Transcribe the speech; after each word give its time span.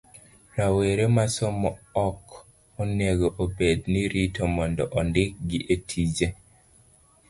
Rawere 0.55 1.05
mosomo 1.15 1.69
ok 2.07 2.23
onego 2.81 3.27
obed 3.43 3.79
ni 3.91 4.01
rito 4.13 4.43
mondo 4.55 4.83
ondikgi 4.99 5.57
etije. 5.73 6.27